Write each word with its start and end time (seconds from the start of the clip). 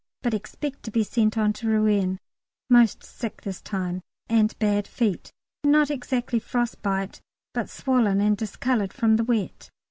but 0.23 0.33
expect 0.33 0.81
to 0.81 0.89
be 0.89 1.03
sent 1.03 1.37
on 1.37 1.53
to 1.53 1.67
Rouen: 1.67 2.17
most 2.71 3.03
sick 3.03 3.41
this 3.43 3.61
time, 3.61 4.01
and 4.27 4.57
bad 4.57 4.87
feet, 4.87 5.31
not 5.63 5.91
exactly 5.91 6.39
frost 6.39 6.81
bite, 6.81 7.21
but 7.53 7.69
swollen 7.69 8.19
and 8.19 8.35
discoloured 8.35 8.93
from 8.93 9.17
the 9.17 9.23
wet. 9.23 9.69